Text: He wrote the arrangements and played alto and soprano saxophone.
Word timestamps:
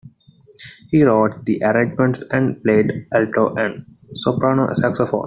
He 0.89 1.03
wrote 1.03 1.45
the 1.45 1.61
arrangements 1.61 2.23
and 2.31 2.59
played 2.63 3.05
alto 3.13 3.53
and 3.53 3.85
soprano 4.15 4.73
saxophone. 4.73 5.19